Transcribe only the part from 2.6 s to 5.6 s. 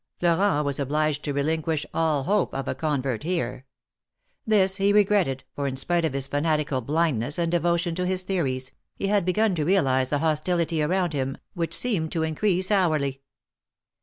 a convert THE MARKETS OF PARIS. 263 here. This he regretted,